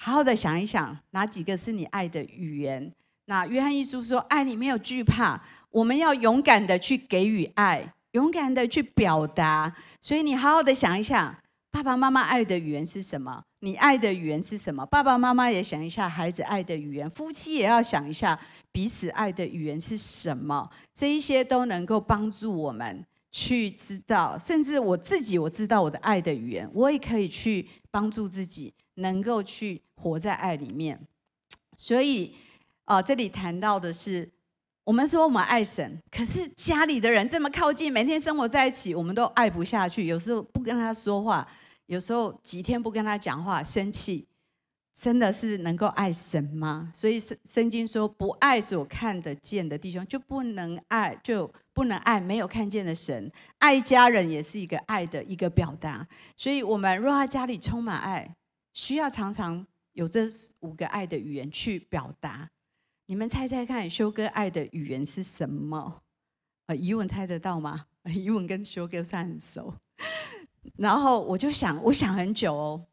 [0.00, 2.92] 好好的想一想，哪几个是你爱的语言。
[3.24, 5.42] 那约翰一书说，爱你没有惧怕。
[5.70, 9.74] 我们要勇敢的去给予爱，勇敢的去表达。
[10.00, 11.36] 所以你好好的想一想，
[11.72, 13.42] 爸爸妈妈爱的语言是什么？
[13.58, 14.86] 你爱的语言是什么？
[14.86, 18.38] 爸爸妈妈也想一下，孩子爱的语言，夫妻也要想一下
[18.70, 20.70] 彼此爱的语言是什么。
[20.94, 31.00] 这一些都能够帮助我们去知道，甚至我自己我知道我的爱的语言，我也可以去帮助自己，能够去活在爱里面。
[31.76, 32.34] 所以，
[32.84, 34.30] 啊，这里谈到的是。
[34.84, 40.06] 我们说我们爱神，可是家里的人这么靠近，每天生活在一起，我们都爱不下去。
[40.06, 41.46] 有时候不跟他说话，
[41.88, 44.26] 有时候几天不跟他讲话，生气，
[44.98, 46.90] 真的是能够爱神吗？
[46.94, 53.30] 所以圣圣经说，不爱所看得见的弟兄，就不能爱，就不能爱没有看见的神。
[53.58, 56.08] 爱家人也是一个爱的一个表达。
[56.34, 58.34] 所以，我们若他家里充满爱，
[58.78, 60.28] 需要常常有这
[60.60, 62.48] 五个爱的语言去表达。
[63.06, 66.00] 你们猜猜看，修哥爱的语言是什么？
[66.66, 67.86] 呃，怡文猜得到吗？
[68.06, 69.74] 怡文跟修哥算很熟。
[70.78, 72.86] 然后我就想，我想很久哦。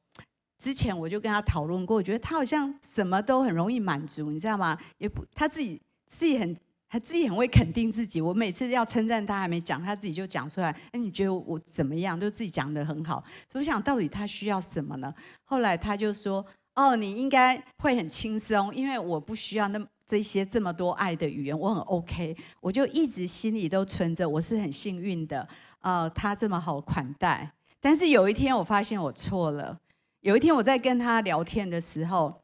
[0.57, 4.75] 之前我就跟他讨论过，我觉得他好像什么都很容易满足，你知道吗？
[4.97, 6.57] 也不，他自己自己很，
[6.95, 8.21] 他自己很会肯定自己。
[8.21, 10.73] 我每次要称赞他还没讲，他自己就讲出来。
[10.93, 12.17] 哎，你觉得我怎么样？
[12.17, 13.21] 就自己讲得很好。
[13.51, 15.13] 所以我想到底他需要什么呢？
[15.43, 25.45] 后来他就说：“哦，你应该会很轻松，因为我不需要那么。”这些这么多爱的语言，我很 OK，我就一直心里都存着，我是很幸运的，
[25.81, 27.51] 呃，他这么好款待。
[27.81, 29.77] 但是有一天我发现我错了，
[30.21, 32.39] 有一天我在跟他聊天的时候，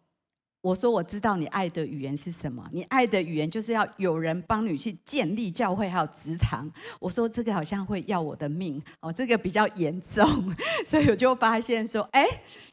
[0.62, 6.72] 我说我知道你爱的语言是什么，你爱的语言就是要有人帮你去建立教会还有职堂。
[7.00, 10.24] 我说这个好像会要我的命哦，这个比较严重，
[10.86, 12.26] 所以我就发现说，哎，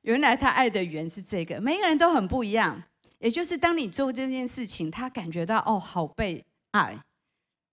[0.03, 2.83] 原来他爱的语言是这个，每个人都很不一样。
[3.20, 6.96] 也就是当你做这件事情，他感觉到哦，好被爱，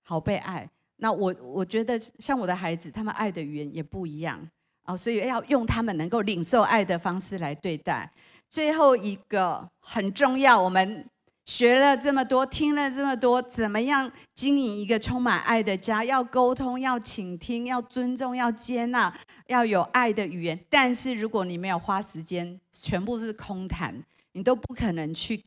[0.01, 0.69] 好被爱。
[0.95, 4.39] 那我我觉得像我的孩子，他们爱的语言也不一样
[4.85, 8.09] 哦，所以要用他们能够领受爱的方式来对待。
[8.49, 11.09] 最后一个很重要，我们
[11.45, 16.03] 学了这么多，听了这么多，怎么样经营一个充满爱的家？
[16.03, 19.13] 要沟通，要倾听，要尊重，要接纳，
[19.47, 20.59] 要有爱的语言。
[20.69, 24.03] 但是如果你没有花时间，全部是空谈。
[24.31, 25.45] 你都不可能去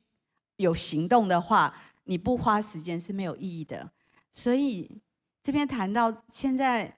[0.57, 3.91] 有行动的话，你不花时间是没有意义的。
[4.33, 5.01] 所以
[5.43, 6.97] 这边谈到现在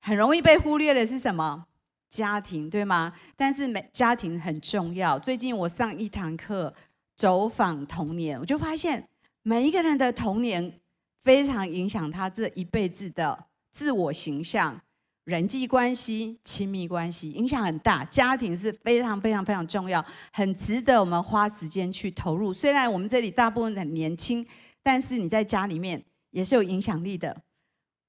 [0.00, 1.67] 很容易被忽略的是什么？
[2.08, 3.12] 家庭，对吗？
[3.36, 5.18] 但是每家庭很重要。
[5.18, 6.74] 最近我上一堂课，
[7.16, 9.08] 走访童年，我就发现
[9.42, 10.80] 每一个人的童年
[11.22, 14.80] 非常影响他这一辈子的自我形象。
[15.24, 22.54] 人际关系、亲密关系影响很大，家庭是非常非常非常重要，很值得我们花时间去投入。
[22.54, 24.46] 虽然我们这里大部分很年轻，
[24.82, 27.42] 但是你在家里面也是有影响力的。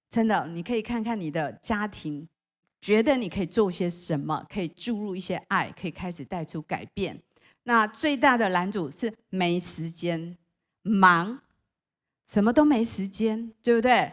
[0.09, 2.25] 真的，你可以看看你的家庭，
[2.81, 7.19] 觉得你可以做些什么，可以注入一些爱，可以开始带出改变。
[7.63, 10.37] 那最大的拦阻是没时间，
[10.81, 11.39] 忙，
[12.31, 14.11] 什么都没时间，对不对？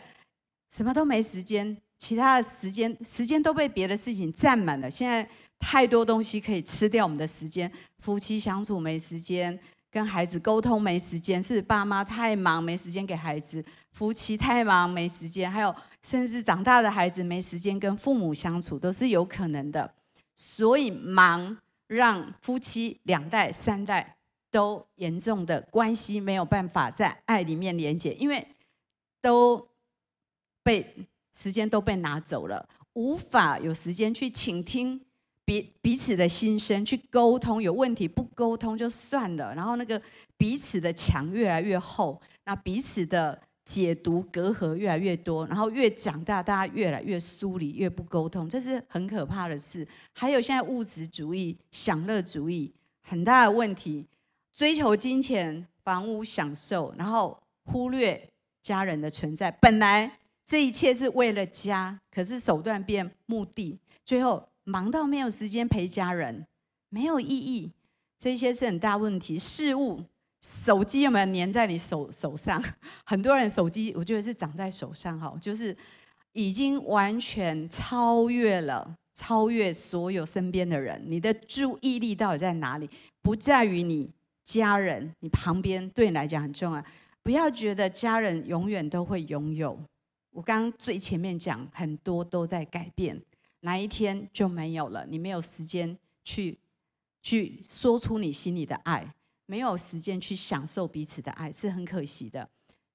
[0.75, 1.77] 什么都没时间。
[1.99, 4.91] 其他的时间，时间都被别的事情占满了。
[4.91, 5.27] 现在
[5.59, 9.59] 太多东西可以吃掉我们的时间，夫妻相处没时间，
[9.91, 15.75] 跟孩子沟通没时间，是爸妈太忙没时间给孩子，夫妻太忙没时间，还有
[16.07, 19.93] 甚至长大的孩子没时间跟父母相处，都是有可能的。
[20.37, 24.17] 所以忙让夫妻两代三代
[24.51, 28.47] 都严重的关系没有办法在爱里面连接，因为
[29.21, 29.69] 都
[30.63, 31.07] 被。
[31.39, 34.99] 时间都被拿走了，无法有时间去倾听
[35.45, 37.63] 彼彼此的心声，去沟通。
[37.63, 40.01] 有问题不沟通就算了，然后那个
[40.39, 49.87] 彼此的墙越来越厚，那彼此的解读隔阂越来越多，然后越长大，大家越来越疏离，越不沟通，这是很可怕的事。
[50.15, 54.07] 还有现在物质主义、享乐主义很大的问题，
[54.55, 58.31] 追求金钱、房屋、享受，然后忽略
[58.63, 60.19] 家人的存在，本来。
[60.49, 66.47] 这一切是为了家，可是手段变目的，最后忙到没有时间陪家人，
[66.89, 67.73] 没有意义。
[68.17, 69.37] 这些是很大问题。
[69.37, 70.05] 事物，
[70.47, 72.63] 手机有没有粘在你手手上？
[73.05, 75.77] 很多人手机，我觉得是长在手上哈，就是
[76.35, 81.03] 已经完全超越了，超越所有身边的人。
[81.05, 82.89] 你的注意力到底在哪里？
[83.23, 84.09] 不在于你
[84.45, 86.85] 家人，你旁边对你来讲很重要。
[87.25, 89.77] 不要觉得家人永远都会拥有。
[90.31, 93.21] 我刚刚最前面讲，很多都在改变，
[93.63, 95.05] 哪一天就没有了。
[95.09, 96.57] 你没有时间去
[97.21, 99.13] 去说出你心里的爱，
[99.47, 102.49] 没有时间去享受彼此的爱，是很可惜的。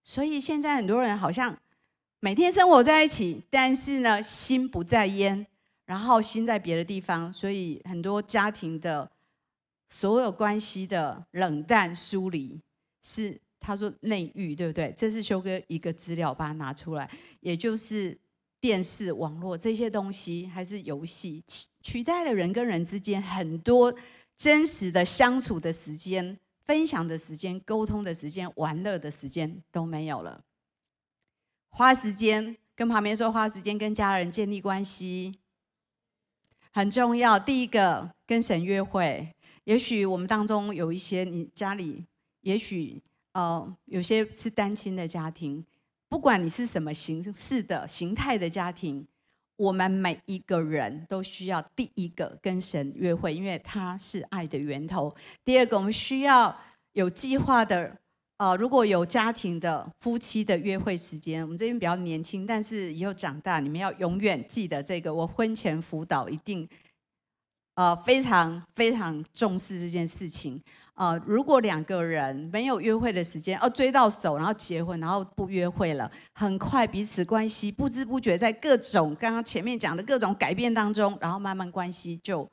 [0.03, 1.57] 所以现在很多人好像
[2.19, 5.45] 每天生活在一起，但是呢，心不在焉，
[5.85, 9.11] 然后心在别的地方，所以很多家庭的
[9.89, 12.61] 所有关系的冷淡疏离
[13.03, 13.41] 是。
[13.63, 14.91] 他说内遇，对不对？
[14.97, 17.07] 这是修哥一个资料，把它拿出来，
[17.41, 18.17] 也就是
[18.59, 21.43] 电视、网络这些东西，还是游戏
[21.83, 23.93] 取代了人跟人之间很多
[24.41, 26.35] 真实的相处的时间、
[26.65, 30.43] 分享的时间、沟通的时间、玩乐的时间都没有了。
[31.69, 35.37] 花时间跟旁边说，花时间跟家人建立关系
[36.71, 37.37] 很重要。
[37.37, 39.31] 第一个，跟神约会。
[39.65, 42.07] 也许我们当中有一些，你家里
[42.41, 42.99] 也许。
[43.33, 45.63] 呃，有些是单亲的家庭，
[46.09, 49.07] 不管你是什么形式的形态的家庭，
[49.61, 55.15] 我们每一个人都需要第一个跟神约会，因为他是爱的源头。
[55.45, 56.57] 第二个，我们需要
[56.93, 57.95] 有计划的，
[58.37, 65.13] 呃，如果有家庭的夫妻的约会时间，我们这边比较年轻，但是以后长大，你们要永远记得这个。
[65.13, 66.67] 我婚前辅导一定，
[67.75, 70.59] 呃，非常非常重视这件事情。
[71.01, 82.47] 呃，如果两个人没有约会的时间，哦，追到手，然后结婚，然后不约会了，很快彼此关系不知不觉在各种刚刚前面讲的各种改变当中，然后慢慢关系就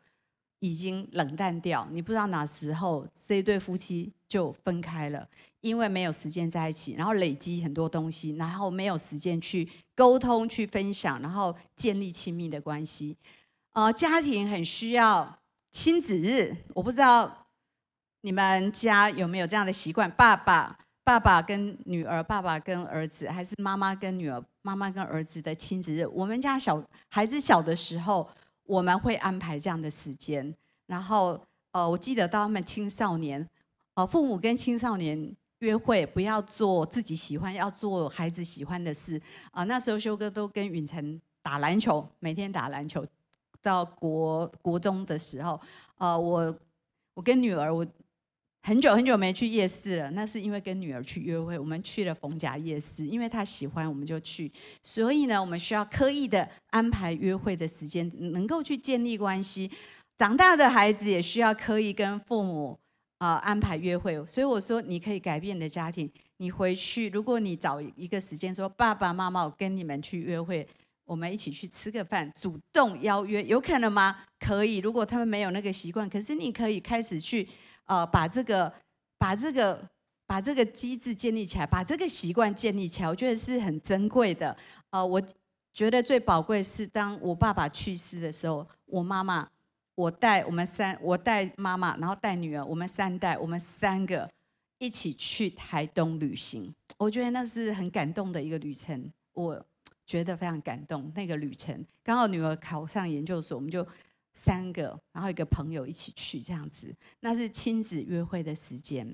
[0.61, 1.87] 已经冷淡掉。
[1.91, 5.29] 你不知道哪时候这一对夫妻就分开了，
[5.61, 13.15] 因为没有时间在一起，然后累积很多东西，然后没有时间去沟通、去分享，然后建立亲密的关系。
[13.75, 15.39] 呃，家庭很需要
[15.71, 17.45] 亲子日，我不知道。
[18.23, 20.11] 你们家有没有这样的习惯？
[20.11, 26.05] 爸爸、爸爸跟女儿，爸爸跟儿子，还是妈妈跟女儿、妈妈跟儿子的亲子日？
[26.09, 28.29] 我们家小孩子小的时候，
[28.65, 30.53] 我们会安排这样的时间。
[30.87, 31.41] 然后，
[31.71, 33.49] 呃，我记得到他们青少年，
[33.95, 39.17] 呃，父母跟青少年约会，不要做自己喜欢，要做孩子喜欢的事。
[39.53, 43.07] 啊、呃，那时候修哥都跟允晨打篮球，每天打篮球。
[43.63, 45.61] 到国国中的时候，
[45.99, 46.59] 呃，我
[47.15, 47.87] 我跟女儿我。
[48.63, 54.51] 很久很久没去夜市了，那是因为跟女儿去约会，我们去了逢甲夜市，因为她喜欢，我们就去。
[54.83, 59.71] 所以呢，我们需要刻意的安排约会的时间，能够去建立关系。
[60.19, 62.79] 长大的孩子也需要刻意跟父母
[63.19, 64.23] 啊、呃、安排约会。
[64.27, 66.11] 所以我说，你可以改变你的家庭。
[66.39, 70.67] 你回去，如果你找一个时间说，爸爸妈妈，我跟你们去约会，
[71.07, 74.25] 我们一起去吃个饭，主动邀约，有可能吗？
[74.39, 74.79] 可以。
[74.79, 77.49] 如果他们没有那个习惯，可是你可以开始去。
[77.89, 78.73] 呃，把这个、
[79.19, 79.83] 把这个、
[80.27, 84.55] 把这个机制建立起来，把这个习惯建立起来，我觉得是很珍贵的。
[84.91, 85.21] 呃，我
[85.73, 89.49] 觉得最宝贵是当我爸爸去世的时候，我妈妈，
[89.95, 94.31] 我带我们三，我带妈妈，然后带女儿，我们三代，我们三个
[94.79, 96.75] 一起去台东旅行。
[96.99, 99.65] 我觉得那是很感动的一个旅程，我
[100.07, 101.11] 觉得非常感动。
[101.15, 103.87] 那个旅程刚好女儿考上研究所，我们就。
[104.39, 109.13] 三个，然后一个朋友一起去这样子，那是亲子约会的时间。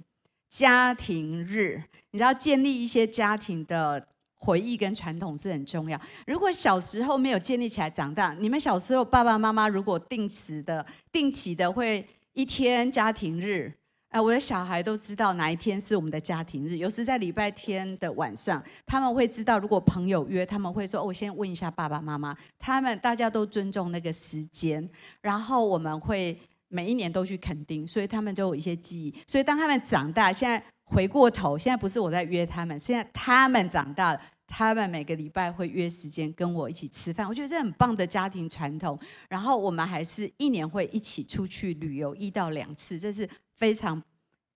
[0.51, 5.99] 家庭日，你知道建立一些家庭的回忆跟传统是很重要。
[6.27, 13.72] 如果小时候没有建立起来，长大，你们小时候爸爸妈妈如果定时的、定期的会一天家庭日。
[14.15, 16.77] 哎，我的小孩都知道哪一天是我们的家庭日。
[16.77, 24.89] 有时在礼拜天的晚上，他们会知道，如果朋友约，他们会说：“，我先问一下爸爸妈妈。”他们大家都尊重那个时间，
[25.21, 26.39] 然后我们会
[26.69, 29.12] 每一年都去垦丁，所以他们都有一些记忆。
[29.27, 37.27] 所以当他们长大，现在回过头，现在不是我在约他们，现在他们长大了，他们每个礼拜会约时间跟我一起吃饭。
[37.27, 38.97] 我觉得这很棒的家庭传统。
[39.29, 43.29] 然后我们还是一年会一起出去旅游一到两次，这是。
[43.57, 44.03] 非常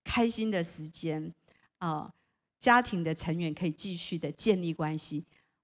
[0.03, 1.33] 开心的时间，
[1.77, 2.09] 啊，
[2.59, 5.23] 家庭的成员可以继续的建立关系。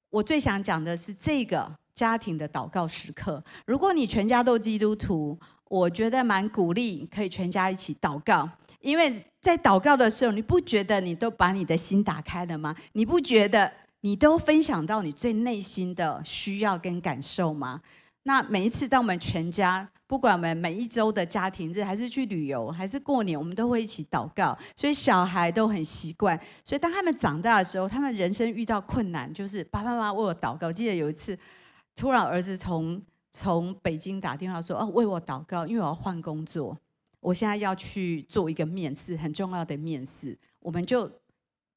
[0.09, 3.43] 我最想讲的是这个家庭的祷告时刻。
[3.65, 9.11] 如果你全家都基督徒，我觉得蛮鼓励可以全家一起祷告，因为
[9.41, 12.75] 在祷告的时候，你不觉得你都把你的心打开了吗？
[12.93, 13.71] 你不觉得
[14.01, 17.81] 你都分享到你最内心的需要跟感受吗？
[18.27, 24.57] 那每一次当我们全家，不管我们每一周的家庭日，还是去旅游，还是过年，我们都会一起祷告。
[24.75, 26.35] 所以小孩都很习惯。
[26.63, 30.71] 所以当他们长大的时候，他们人生遇到困难，就是爸爸妈妈为我祷告。
[30.71, 31.37] 记得有一次，
[31.95, 32.99] 突然儿子从
[33.29, 36.75] 从北京打电话说：“哦，为我祷告，因为我要换工作，
[37.19, 41.07] 我现在要去做一个面试，很重要的面试。”我们就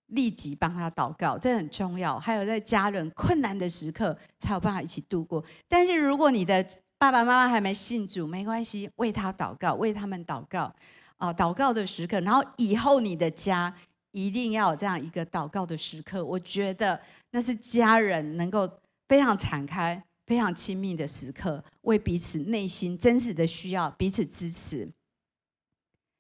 [0.09, 2.19] 立即帮他祷告，这很重要。
[2.19, 5.43] 还有在家人困难的时刻，才有办法一起度过。
[5.69, 6.65] 但是如果你的
[6.99, 10.75] 爸爸妈妈还没信主，没关系，为他祷告，为他们祷告
[11.17, 12.21] 啊，祷告的时刻。
[12.21, 13.73] 然后以后你的家
[14.11, 16.25] 一定要有这样一个祷告的时刻。
[16.25, 17.01] 我觉得
[17.31, 18.69] 那是家人能够
[19.09, 24.91] 非常敞开、非常亲密的时刻，为彼此内心真实的需要彼此支持。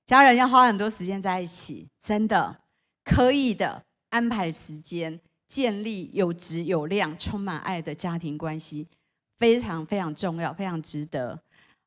[0.06, 2.56] 家人要花很多时间在一起，真的
[3.08, 8.86] 可以的，安排时间，建立有质有量、充满爱的家庭关系，
[9.38, 11.42] 非常非常重要，非常值得。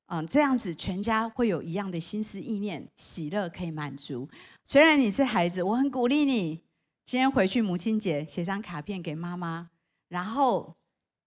[0.07, 4.27] 嗯，这样子全家会有一样的心思意念，喜乐可以满足。
[4.65, 6.59] 虽然你是孩子，我很鼓励你，
[7.05, 9.69] 今天回去母亲节写张卡片给妈妈，
[10.09, 10.75] 然后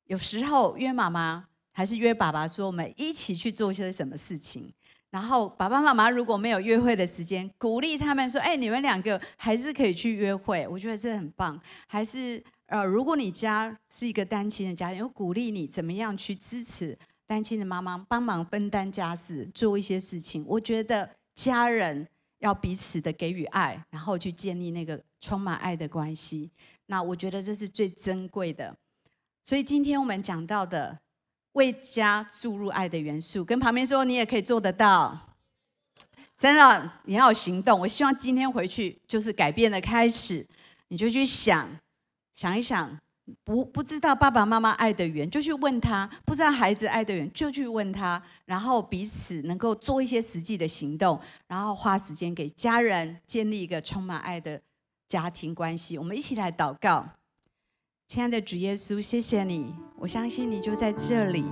[0.04, 4.70] 有时候约妈妈还是约爸爸，说我们一起去做些什么事情。
[5.14, 11.56] 然后爸爸妈妈如果没有约会的时间，鼓励他们说：“哎，你们两个还是可以去约会。”我觉得这很棒。
[11.86, 16.98] 还是呃，如果你家是一个单亲的家庭，我鼓励你怎么样去支持
[17.28, 20.44] 单亲的妈妈，帮忙分担家事，做一些事情。
[20.48, 22.08] 我觉得家人
[22.40, 26.50] 要彼此的给予爱，然后去建立那个充满爱的关系。
[26.86, 28.76] 那我觉得这是最珍贵的。
[29.44, 31.03] 所以今天我们讲到的。
[31.54, 35.18] 为家注入爱的元素，跟旁边说，你也可以做得到。
[36.36, 37.78] 真的，你要有行动。
[37.80, 40.44] 我希望今天回去就是改变的开始，
[40.88, 41.68] 你就去想，
[42.34, 42.98] 想一想，
[43.44, 48.20] 不不知道爸爸妈妈爱的源，就去问他；不知道孩子爱的源，就去问他。
[48.46, 54.60] 然后彼此能够做一些实际的行动，然后花时间给家人建立一个充满爱的
[55.06, 55.96] 家庭关系。
[55.96, 57.08] 我们一起来祷告。
[58.06, 61.42] 亲爱的主耶稣，谢谢你，我相信你就在这里。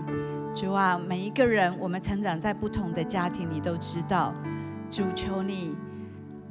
[0.55, 4.35] 主啊，每一个人，我们成长在不同的家庭，你都知道。
[4.91, 5.75] 主，求你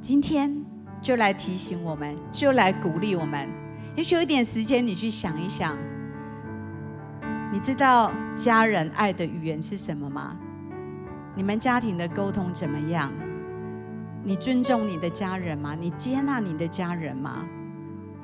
[0.00, 0.52] 今天
[1.00, 3.48] 就来提醒我们，就来鼓励我们。
[3.96, 5.78] 也许有一点时间，你去想一想，
[7.52, 10.36] 你知道家人爱的语言是什么吗？
[11.36, 13.12] 你们家庭的沟通怎么样？
[14.24, 15.76] 你尊重你的家人吗？
[15.78, 17.46] 你接纳你的家人吗？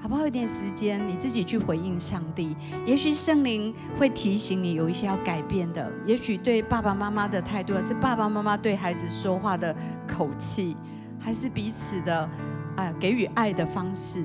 [0.01, 0.27] 好不好？
[0.27, 2.57] 一点时间，你自己去回应上帝。
[2.87, 5.91] 也许圣灵会提醒你有一些要改变的。
[6.07, 9.75] 也许对爸爸妈妈的态度，是爸爸妈妈对孩子说话的
[10.07, 10.77] 口气，
[11.19, 12.29] 还是彼此的
[12.77, 14.23] 啊给予爱的方式。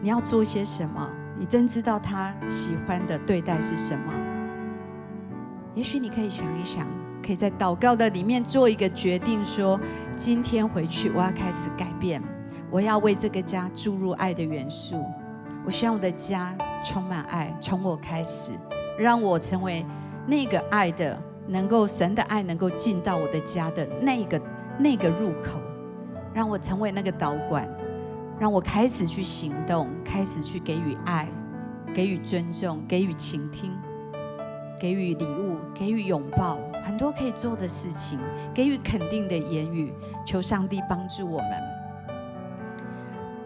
[0.00, 1.08] 你要做些什么？
[1.38, 4.12] 你真知道他喜欢的对待是什么？
[5.74, 6.86] 也许你可以想一想，
[7.24, 9.80] 可以在祷告的里面做一个决定说，说
[10.14, 12.22] 今天回去我要开始改变。
[12.72, 15.04] 我要为这个家注入爱的元素。
[15.62, 18.52] 我希望我的家充满爱，从我开始，
[18.98, 19.84] 让我成为
[20.26, 24.40] 那个爱的，能够神的爱能够进到我的家的那个
[24.78, 25.60] 那个入口，
[26.32, 27.68] 让我成为那个导管，
[28.40, 31.28] 让我开始去行动，开始去给予爱，
[31.94, 33.70] 给予尊重，给予倾听，
[34.80, 38.18] 给予礼物，给予拥抱，很多可以做的事情，
[38.54, 39.92] 给予肯定的言语，
[40.26, 41.81] 求上帝帮助我们。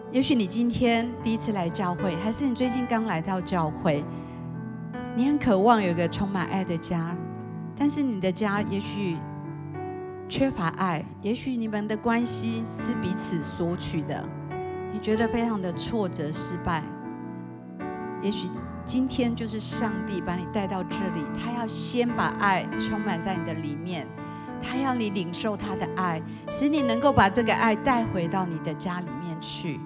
[0.09, 4.03] 也许你今天第一次来教会，还是你最近刚来到教会，
[5.15, 7.13] 你很渴望有一个充满爱的家，
[7.75, 9.17] 但是你的家也许
[10.29, 14.23] 缺乏爱，也许你们的关系是彼此索取的，
[14.93, 16.81] 你觉得非常的挫折失败。
[18.21, 18.47] 也许
[18.85, 24.07] 今天就是上帝把你带到这里，他要先把爱充满在你的里面，
[24.61, 29.81] 他要你领受他的爱，使你能够把这个爱带回到你的家里面去。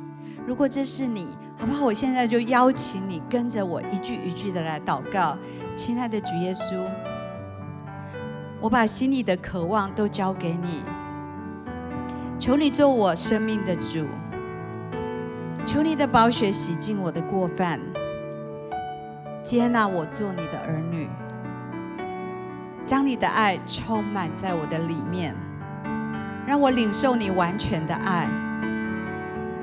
[0.45, 1.85] 如果这是你，好不好？
[1.85, 5.37] 我现在就邀请你跟着我一句一句的来祷告。
[5.75, 6.83] 亲爱的主耶稣，
[8.59, 10.83] 我把心里的渴望都交给你，
[12.39, 14.07] 求你做我生命的主，
[15.65, 17.79] 求你的宝血洗净我的过犯，
[19.43, 21.07] 接纳我做你的儿女，
[22.85, 25.35] 将你的爱充满在我的里面，
[26.47, 28.27] 让我领受你完全的爱。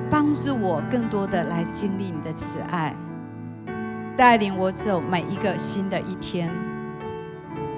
[0.09, 2.95] 帮助我更多的来经历你的慈爱，
[4.17, 6.49] 带领我走每一个新的一天，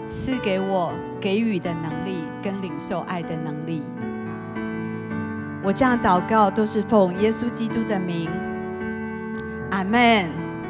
[0.05, 3.84] 赐给我给予的能力跟领受爱的能力。
[5.61, 8.29] 我这样祷告都是奉耶稣基督的名，
[9.69, 10.40] 阿门。